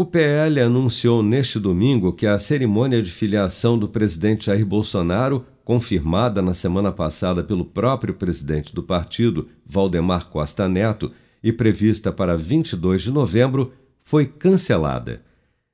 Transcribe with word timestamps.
O 0.00 0.04
PL 0.04 0.60
anunciou 0.60 1.24
neste 1.24 1.58
domingo 1.58 2.12
que 2.12 2.24
a 2.24 2.38
cerimônia 2.38 3.02
de 3.02 3.10
filiação 3.10 3.76
do 3.76 3.88
presidente 3.88 4.46
Jair 4.46 4.64
Bolsonaro, 4.64 5.44
confirmada 5.64 6.40
na 6.40 6.54
semana 6.54 6.92
passada 6.92 7.42
pelo 7.42 7.64
próprio 7.64 8.14
presidente 8.14 8.72
do 8.72 8.80
partido, 8.80 9.48
Valdemar 9.66 10.28
Costa 10.28 10.68
Neto, 10.68 11.10
e 11.42 11.52
prevista 11.52 12.12
para 12.12 12.36
22 12.36 13.02
de 13.02 13.10
novembro, 13.10 13.72
foi 14.00 14.24
cancelada. 14.24 15.20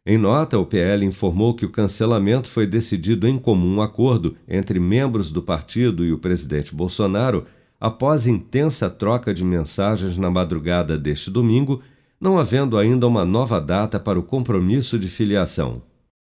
Em 0.07 0.17
nota, 0.17 0.59
o 0.59 0.65
PL 0.65 1.05
informou 1.05 1.53
que 1.53 1.67
o 1.67 1.71
cancelamento 1.71 2.49
foi 2.49 2.67
decidido 2.67 3.29
em 3.29 3.37
comum 3.37 3.83
acordo 3.83 4.37
entre 4.49 4.81
membros 4.81 5.31
do 5.31 5.43
partido 5.43 6.03
e 6.03 6.15
o 6.15 6.19
presidente 6.19 6.75
Bolsonaro 6.75 7.45
após 7.79 8.27
intensa 8.27 8.89
troca 8.89 9.35
de 9.35 9.45
mensagens 9.45 10.17
na 10.17 10.31
madrugada 10.31 10.97
deste 10.97 11.31
domingo 11.31 11.83
não 12.25 12.39
havendo 12.39 12.79
ainda 12.79 13.07
uma 13.07 13.23
nova 13.23 13.61
data 13.61 14.01
para 14.01 14.19
o 14.19 14.23
compromisso 14.23 14.99
de 14.99 15.09
filiação. 15.09 15.83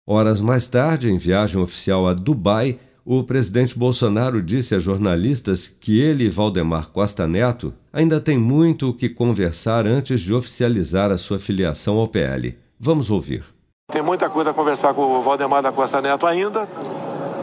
Horas 0.06 0.40
mais 0.40 0.68
tarde, 0.68 1.10
em 1.10 1.18
viagem 1.18 1.60
oficial 1.60 2.06
a 2.06 2.14
Dubai, 2.14 2.78
o 3.04 3.24
presidente 3.24 3.76
Bolsonaro 3.76 4.40
disse 4.40 4.76
a 4.76 4.78
jornalistas 4.78 5.66
que 5.66 6.00
ele 6.00 6.26
e 6.26 6.30
Valdemar 6.30 6.90
Costa 6.90 7.26
Neto 7.26 7.74
ainda 7.92 8.20
têm 8.20 8.38
muito 8.38 8.90
o 8.90 8.94
que 8.94 9.08
conversar 9.08 9.88
antes 9.88 10.20
de 10.20 10.32
oficializar 10.32 11.10
a 11.10 11.18
sua 11.18 11.40
filiação 11.40 11.98
ao 11.98 12.06
PL. 12.06 12.56
Vamos 12.78 13.10
ouvir. 13.10 13.42
Tem 13.90 14.00
muita 14.00 14.30
coisa 14.30 14.50
a 14.50 14.54
conversar 14.54 14.94
com 14.94 15.02
o 15.02 15.20
Valdemar 15.20 15.62
da 15.62 15.72
Costa 15.72 16.00
Neto 16.00 16.28
ainda, 16.28 16.68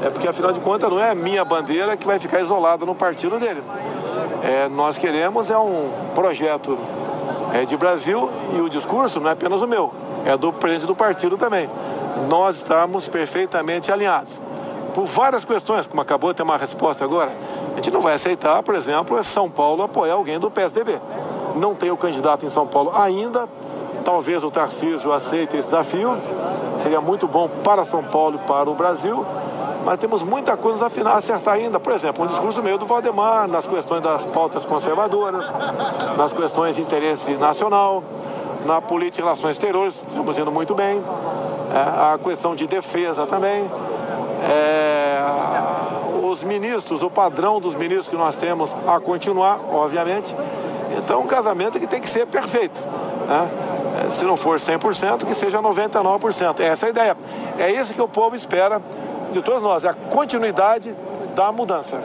é 0.01 0.09
porque 0.09 0.29
afinal 0.29 0.53
de 0.53 0.61
contas 0.61 0.89
não 0.89 0.99
é 1.01 1.11
a 1.11 1.15
minha 1.15 1.43
bandeira 1.43 1.97
que 1.97 2.07
vai 2.07 2.19
ficar 2.19 2.39
isolada 2.39 2.85
no 2.85 2.95
partido 2.95 3.37
dele. 3.37 3.61
É, 4.41 4.69
nós 4.69 4.97
queremos 4.97 5.51
é 5.51 5.57
um 5.57 5.91
projeto 6.13 6.77
é 7.55 7.63
de 7.63 7.77
Brasil 7.77 8.29
e 8.53 8.59
o 8.59 8.69
discurso 8.69 9.21
não 9.21 9.29
é 9.29 9.33
apenas 9.33 9.61
o 9.61 9.67
meu, 9.67 9.93
é 10.25 10.35
do 10.35 10.51
presidente 10.51 10.87
do 10.87 10.95
partido 10.95 11.37
também. 11.37 11.69
Nós 12.29 12.57
estamos 12.57 13.07
perfeitamente 13.07 13.91
alinhados. 13.91 14.41
Por 14.93 15.05
várias 15.05 15.45
questões, 15.45 15.85
como 15.85 16.01
acabou 16.01 16.31
de 16.31 16.37
ter 16.37 16.43
uma 16.43 16.57
resposta 16.57 17.05
agora, 17.05 17.31
a 17.71 17.75
gente 17.75 17.91
não 17.91 18.01
vai 18.01 18.13
aceitar, 18.13 18.61
por 18.61 18.75
exemplo, 18.75 19.21
São 19.23 19.49
Paulo 19.49 19.83
apoiar 19.83 20.15
alguém 20.15 20.37
do 20.37 20.51
PSDB. 20.51 20.99
Não 21.55 21.73
tem 21.73 21.91
o 21.91 21.97
candidato 21.97 22.45
em 22.45 22.49
São 22.49 22.67
Paulo 22.67 22.91
ainda, 22.93 23.47
talvez 24.03 24.43
o 24.43 24.51
Tarcísio 24.51 25.13
aceite 25.13 25.55
esse 25.55 25.69
desafio, 25.69 26.15
seria 26.81 26.99
muito 26.99 27.25
bom 27.25 27.47
para 27.63 27.85
São 27.85 28.03
Paulo 28.03 28.39
e 28.41 28.47
para 28.47 28.69
o 28.69 28.75
Brasil, 28.75 29.25
mas 29.85 29.99
temos 29.99 30.23
muita 30.23 30.57
coisa 30.57 30.87
a 30.87 31.17
acertar 31.17 31.53
ainda. 31.53 31.79
Por 31.79 31.93
exemplo, 31.93 32.25
um 32.25 32.27
discurso 32.27 32.61
meio 32.63 32.77
do 32.77 32.87
Valdemar 32.87 33.47
nas 33.47 33.67
questões 33.67 34.01
das 34.01 34.25
pautas 34.25 34.65
conservadoras, 34.65 35.53
nas 36.17 36.33
questões 36.33 36.75
de 36.75 36.81
interesse 36.81 37.35
nacional, 37.35 38.03
na 38.65 38.81
política 38.81 39.17
de 39.17 39.21
relações 39.21 39.51
exteriores, 39.51 40.03
estamos 40.07 40.37
indo 40.39 40.51
muito 40.51 40.73
bem, 40.73 41.01
é, 41.71 42.13
a 42.13 42.19
questão 42.21 42.55
de 42.55 42.65
defesa 42.65 43.27
também. 43.27 43.69
É, 44.49 45.23
os 46.23 46.43
ministros, 46.43 47.03
o 47.03 47.09
padrão 47.09 47.61
dos 47.61 47.75
ministros 47.75 48.09
que 48.09 48.15
nós 48.15 48.35
temos 48.35 48.75
a 48.87 48.99
continuar, 48.99 49.59
obviamente. 49.71 50.35
Então, 50.97 51.21
um 51.21 51.27
casamento 51.27 51.79
que 51.79 51.85
tem 51.85 52.01
que 52.01 52.09
ser 52.09 52.25
perfeito. 52.25 52.81
Né? 53.27 53.49
É, 54.07 54.09
se 54.09 54.25
não 54.25 54.35
for 54.35 54.57
100%, 54.57 55.25
que 55.25 55.35
seja 55.35 55.61
99%. 55.61 56.59
Essa 56.59 56.85
é 56.85 56.87
a 56.87 56.89
ideia. 56.89 57.17
É 57.59 57.71
isso 57.71 57.93
que 57.93 58.01
o 58.01 58.07
povo 58.07 58.35
espera 58.35 58.81
de 59.35 59.43
todos 59.43 59.61
nós, 59.61 59.83
é 59.83 59.89
a 59.89 59.93
continuidade 59.93 60.95
da 61.35 61.51
mudança. 61.51 62.01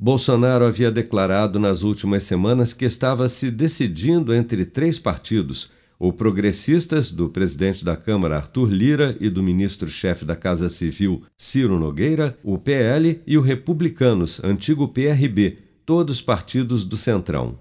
Bolsonaro 0.00 0.64
havia 0.64 0.90
declarado 0.90 1.60
nas 1.60 1.82
últimas 1.82 2.22
semanas 2.22 2.72
que 2.72 2.86
estava 2.86 3.28
se 3.28 3.50
decidindo 3.50 4.32
entre 4.32 4.64
três 4.64 4.98
partidos: 4.98 5.70
o 5.98 6.10
Progressistas, 6.10 7.10
do 7.10 7.28
presidente 7.28 7.84
da 7.84 7.96
Câmara 7.96 8.36
Arthur 8.36 8.70
Lira 8.70 9.14
e 9.20 9.28
do 9.28 9.42
ministro-chefe 9.42 10.24
da 10.24 10.34
Casa 10.34 10.70
Civil 10.70 11.22
Ciro 11.36 11.78
Nogueira, 11.78 12.38
o 12.42 12.56
PL 12.56 13.20
e 13.26 13.36
o 13.36 13.42
Republicanos, 13.42 14.42
antigo 14.42 14.88
PRB, 14.88 15.58
todos 15.84 16.22
partidos 16.22 16.82
do 16.82 16.96
Centrão. 16.96 17.58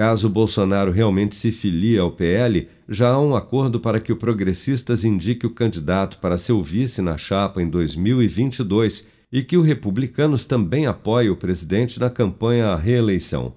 Caso 0.00 0.30
Bolsonaro 0.30 0.90
realmente 0.90 1.36
se 1.36 1.52
filie 1.52 1.98
ao 1.98 2.10
PL, 2.10 2.66
já 2.88 3.10
há 3.10 3.20
um 3.20 3.36
acordo 3.36 3.78
para 3.78 4.00
que 4.00 4.10
o 4.10 4.16
Progressistas 4.16 5.04
indique 5.04 5.46
o 5.46 5.50
candidato 5.50 6.16
para 6.20 6.38
seu 6.38 6.62
vice 6.62 7.02
na 7.02 7.18
chapa 7.18 7.60
em 7.60 7.68
2022 7.68 9.06
e 9.30 9.42
que 9.42 9.58
o 9.58 9.60
Republicanos 9.60 10.46
também 10.46 10.86
apoie 10.86 11.28
o 11.28 11.36
presidente 11.36 12.00
na 12.00 12.08
campanha 12.08 12.68
à 12.68 12.76
reeleição. 12.76 13.52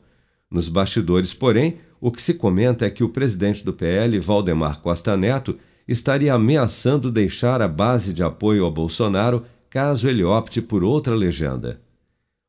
Nos 0.52 0.68
bastidores, 0.68 1.34
porém, 1.34 1.78
o 2.02 2.12
que 2.12 2.22
se 2.22 2.34
comenta 2.34 2.86
é 2.86 2.90
que 2.90 3.06
o 3.06 3.10
presidente 3.10 3.64
do 3.64 3.72
PL, 3.72 4.20
Valdemar 4.20 4.82
Costa 4.82 5.16
Neto, 5.16 5.58
estaria 5.88 6.34
ameaçando 6.34 7.10
deixar 7.10 7.62
a 7.62 7.70
base 7.70 8.14
de 8.14 8.22
apoio 8.22 8.66
a 8.66 8.70
Bolsonaro 8.70 9.46
caso 9.70 10.10
ele 10.10 10.26
opte 10.26 10.62
por 10.62 10.84
outra 10.84 11.16
legenda. 11.16 11.80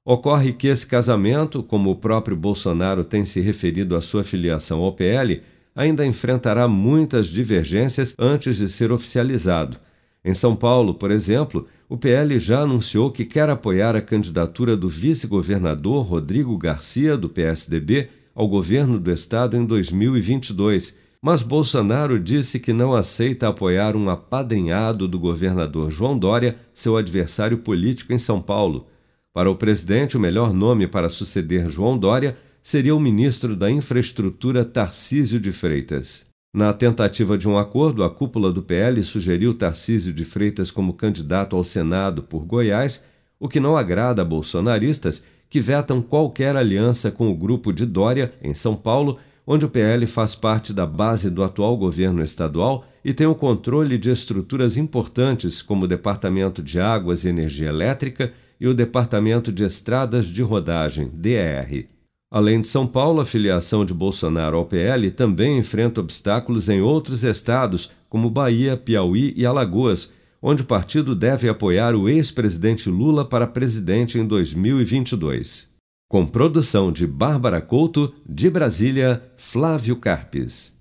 Ocorre 0.06 0.52
que 0.52 0.66
esse 0.66 0.86
casamento, 0.86 1.62
como 1.62 1.90
o 1.90 1.96
próprio 1.96 2.36
Bolsonaro 2.36 3.02
tem 3.02 3.24
se 3.24 3.40
referido 3.40 3.96
à 3.96 4.02
sua 4.02 4.22
filiação 4.22 4.82
ao 4.82 4.92
PL, 4.92 5.40
ainda 5.74 6.04
enfrentará 6.04 6.68
muitas 6.68 7.28
divergências 7.28 8.14
antes 8.18 8.56
de 8.56 8.68
ser 8.68 8.92
oficializado. 8.92 9.78
Em 10.22 10.34
São 10.34 10.54
Paulo, 10.54 10.92
por 10.92 11.10
exemplo, 11.10 11.66
o 11.88 11.96
PL 11.96 12.38
já 12.38 12.60
anunciou 12.60 13.10
que 13.10 13.24
quer 13.24 13.48
apoiar 13.48 13.96
a 13.96 14.02
candidatura 14.02 14.76
do 14.76 14.88
vice-governador 14.88 16.04
Rodrigo 16.04 16.56
Garcia, 16.58 17.16
do 17.16 17.30
PSDB, 17.30 18.10
ao 18.34 18.46
governo 18.46 19.00
do 19.00 19.10
estado 19.10 19.56
em 19.56 19.64
2022, 19.64 20.98
mas 21.20 21.42
Bolsonaro 21.42 22.20
disse 22.20 22.60
que 22.60 22.74
não 22.74 22.92
aceita 22.92 23.48
apoiar 23.48 23.96
um 23.96 24.10
apadrinhado 24.10 25.08
do 25.08 25.18
governador 25.18 25.90
João 25.90 26.18
Dória, 26.18 26.56
seu 26.74 26.98
adversário 26.98 27.56
político 27.56 28.12
em 28.12 28.18
São 28.18 28.42
Paulo. 28.42 28.86
Para 29.34 29.50
o 29.50 29.56
presidente, 29.56 30.16
o 30.16 30.20
melhor 30.20 30.54
nome 30.54 30.86
para 30.86 31.08
suceder 31.08 31.68
João 31.68 31.98
Dória 31.98 32.36
seria 32.62 32.94
o 32.94 33.00
ministro 33.00 33.56
da 33.56 33.68
Infraestrutura 33.68 34.64
Tarcísio 34.64 35.40
de 35.40 35.50
Freitas. 35.50 36.24
Na 36.54 36.72
tentativa 36.72 37.36
de 37.36 37.48
um 37.48 37.58
acordo, 37.58 38.04
a 38.04 38.10
cúpula 38.10 38.52
do 38.52 38.62
PL 38.62 39.02
sugeriu 39.02 39.52
Tarcísio 39.52 40.12
de 40.12 40.24
Freitas 40.24 40.70
como 40.70 40.94
candidato 40.94 41.56
ao 41.56 41.64
Senado 41.64 42.22
por 42.22 42.44
Goiás, 42.44 43.02
o 43.40 43.48
que 43.48 43.58
não 43.58 43.76
agrada 43.76 44.22
a 44.22 44.24
bolsonaristas 44.24 45.24
que 45.50 45.60
vetam 45.60 46.00
qualquer 46.00 46.54
aliança 46.54 47.10
com 47.10 47.28
o 47.28 47.36
grupo 47.36 47.72
de 47.72 47.84
Dória, 47.84 48.34
em 48.40 48.54
São 48.54 48.76
Paulo, 48.76 49.18
onde 49.44 49.64
o 49.64 49.68
PL 49.68 50.06
faz 50.06 50.36
parte 50.36 50.72
da 50.72 50.86
base 50.86 51.28
do 51.28 51.42
atual 51.42 51.76
governo 51.76 52.22
estadual 52.22 52.84
e 53.04 53.12
tem 53.12 53.26
o 53.26 53.34
controle 53.34 53.98
de 53.98 54.12
estruturas 54.12 54.76
importantes 54.76 55.60
como 55.60 55.86
o 55.86 55.88
Departamento 55.88 56.62
de 56.62 56.78
Águas 56.78 57.24
e 57.24 57.30
Energia 57.30 57.68
Elétrica 57.68 58.32
e 58.60 58.66
o 58.66 58.74
Departamento 58.74 59.52
de 59.52 59.64
Estradas 59.64 60.26
de 60.26 60.42
Rodagem, 60.42 61.10
DER. 61.12 61.86
Além 62.30 62.60
de 62.60 62.66
São 62.66 62.86
Paulo, 62.86 63.20
a 63.20 63.24
filiação 63.24 63.84
de 63.84 63.94
Bolsonaro 63.94 64.56
ao 64.56 64.66
PL 64.66 65.10
também 65.12 65.58
enfrenta 65.58 66.00
obstáculos 66.00 66.68
em 66.68 66.80
outros 66.80 67.22
estados, 67.22 67.90
como 68.08 68.30
Bahia, 68.30 68.76
Piauí 68.76 69.32
e 69.36 69.46
Alagoas, 69.46 70.12
onde 70.42 70.62
o 70.62 70.66
partido 70.66 71.14
deve 71.14 71.48
apoiar 71.48 71.94
o 71.94 72.08
ex-presidente 72.08 72.90
Lula 72.90 73.24
para 73.24 73.46
presidente 73.46 74.18
em 74.18 74.26
2022. 74.26 75.72
Com 76.08 76.26
produção 76.26 76.92
de 76.92 77.06
Bárbara 77.06 77.60
Couto, 77.60 78.12
de 78.28 78.50
Brasília, 78.50 79.22
Flávio 79.36 79.96
Carpes. 79.96 80.76